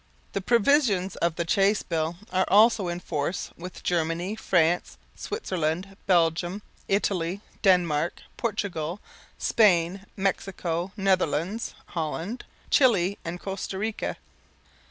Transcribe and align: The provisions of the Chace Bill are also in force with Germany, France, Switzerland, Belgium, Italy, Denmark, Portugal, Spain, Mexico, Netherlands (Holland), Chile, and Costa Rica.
The 0.33 0.41
provisions 0.41 1.15
of 1.17 1.35
the 1.35 1.45
Chace 1.45 1.83
Bill 1.83 2.15
are 2.33 2.45
also 2.47 2.87
in 2.87 2.99
force 2.99 3.51
with 3.55 3.83
Germany, 3.83 4.35
France, 4.35 4.97
Switzerland, 5.15 5.95
Belgium, 6.07 6.63
Italy, 6.87 7.39
Denmark, 7.61 8.21
Portugal, 8.35 8.99
Spain, 9.37 10.07
Mexico, 10.17 10.91
Netherlands 10.97 11.75
(Holland), 11.85 12.45
Chile, 12.71 13.19
and 13.23 13.39
Costa 13.39 13.77
Rica. 13.77 14.17